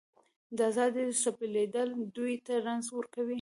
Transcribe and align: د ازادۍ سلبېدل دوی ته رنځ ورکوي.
د 0.57 0.59
ازادۍ 0.71 1.05
سلبېدل 1.23 1.89
دوی 2.15 2.35
ته 2.45 2.53
رنځ 2.65 2.85
ورکوي. 2.97 3.29